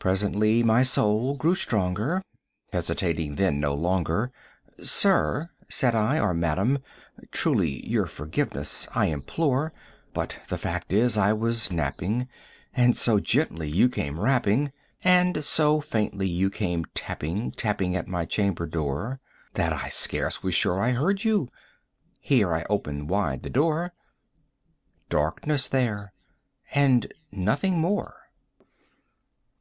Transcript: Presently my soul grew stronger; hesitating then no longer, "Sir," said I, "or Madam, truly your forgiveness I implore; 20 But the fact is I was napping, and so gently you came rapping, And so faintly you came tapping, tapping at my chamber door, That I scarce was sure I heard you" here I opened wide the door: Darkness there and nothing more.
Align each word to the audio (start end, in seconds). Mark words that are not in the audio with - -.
Presently 0.00 0.62
my 0.62 0.82
soul 0.82 1.34
grew 1.34 1.54
stronger; 1.54 2.22
hesitating 2.74 3.36
then 3.36 3.58
no 3.58 3.72
longer, 3.72 4.30
"Sir," 4.82 5.48
said 5.70 5.94
I, 5.94 6.20
"or 6.20 6.34
Madam, 6.34 6.80
truly 7.30 7.88
your 7.88 8.04
forgiveness 8.04 8.86
I 8.94 9.06
implore; 9.06 9.70
20 10.12 10.12
But 10.12 10.40
the 10.50 10.58
fact 10.58 10.92
is 10.92 11.16
I 11.16 11.32
was 11.32 11.70
napping, 11.70 12.28
and 12.74 12.94
so 12.94 13.18
gently 13.18 13.66
you 13.66 13.88
came 13.88 14.20
rapping, 14.20 14.72
And 15.02 15.42
so 15.42 15.80
faintly 15.80 16.28
you 16.28 16.50
came 16.50 16.84
tapping, 16.92 17.52
tapping 17.52 17.96
at 17.96 18.06
my 18.06 18.26
chamber 18.26 18.66
door, 18.66 19.20
That 19.54 19.72
I 19.72 19.88
scarce 19.88 20.42
was 20.42 20.52
sure 20.54 20.82
I 20.82 20.90
heard 20.90 21.24
you" 21.24 21.48
here 22.20 22.52
I 22.52 22.66
opened 22.68 23.08
wide 23.08 23.42
the 23.42 23.48
door: 23.48 23.94
Darkness 25.08 25.66
there 25.66 26.12
and 26.74 27.10
nothing 27.32 27.78
more. 27.78 28.18